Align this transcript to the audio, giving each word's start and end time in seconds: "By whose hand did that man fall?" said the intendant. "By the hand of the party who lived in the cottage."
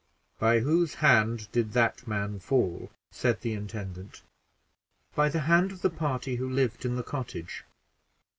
"By 0.39 0.61
whose 0.61 0.95
hand 0.95 1.47
did 1.51 1.73
that 1.73 2.07
man 2.07 2.39
fall?" 2.39 2.89
said 3.11 3.41
the 3.41 3.53
intendant. 3.53 4.23
"By 5.13 5.29
the 5.29 5.41
hand 5.41 5.71
of 5.71 5.83
the 5.83 5.91
party 5.91 6.37
who 6.37 6.49
lived 6.49 6.85
in 6.85 6.95
the 6.95 7.03
cottage." 7.03 7.65